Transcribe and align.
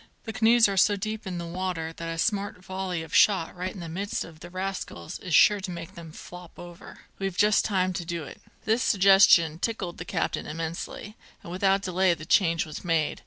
The 0.23 0.33
canoes 0.33 0.67
are 0.67 0.77
so 0.77 0.95
deep 0.95 1.27
in 1.27 1.37
the 1.37 1.45
water 1.45 1.93
that 1.93 2.09
a 2.09 2.17
smart 2.17 2.65
volley 2.65 3.03
of 3.03 3.13
shot 3.13 3.55
right 3.55 3.69
into 3.69 3.81
the 3.81 3.87
midst 3.89 4.25
of 4.25 4.39
the 4.39 4.49
rascals 4.49 5.19
is 5.19 5.35
sure 5.35 5.59
to 5.59 5.69
make 5.69 5.93
them 5.93 6.11
flop 6.11 6.57
over. 6.57 7.01
We've 7.19 7.37
just 7.37 7.65
time 7.65 7.93
to 7.93 8.03
do 8.03 8.23
it." 8.23 8.41
This 8.65 8.81
suggestion 8.81 9.59
tickled 9.59 9.99
the 9.99 10.05
captain 10.05 10.47
immensely, 10.47 11.17
and 11.43 11.51
without 11.51 11.83
delay 11.83 12.15
the 12.15 12.25
change 12.25 12.65
was 12.65 12.83
made. 12.83 13.19